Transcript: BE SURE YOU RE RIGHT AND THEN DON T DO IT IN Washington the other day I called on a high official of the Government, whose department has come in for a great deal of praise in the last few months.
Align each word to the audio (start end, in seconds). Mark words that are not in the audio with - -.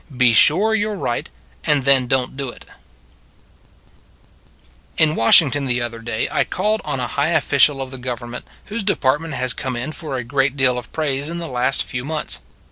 BE 0.17 0.33
SURE 0.33 0.73
YOU 0.73 0.89
RE 0.89 0.95
RIGHT 0.97 1.29
AND 1.63 1.83
THEN 1.85 2.07
DON 2.07 2.29
T 2.31 2.35
DO 2.35 2.49
IT 2.49 2.65
IN 4.97 5.13
Washington 5.15 5.65
the 5.65 5.79
other 5.83 5.99
day 5.99 6.27
I 6.31 6.43
called 6.43 6.81
on 6.83 6.99
a 6.99 7.05
high 7.05 7.29
official 7.33 7.79
of 7.83 7.91
the 7.91 7.99
Government, 7.99 8.45
whose 8.65 8.81
department 8.81 9.35
has 9.35 9.53
come 9.53 9.75
in 9.75 9.91
for 9.91 10.17
a 10.17 10.23
great 10.23 10.57
deal 10.57 10.79
of 10.79 10.91
praise 10.91 11.29
in 11.29 11.37
the 11.37 11.45
last 11.47 11.83
few 11.83 12.03
months. 12.03 12.41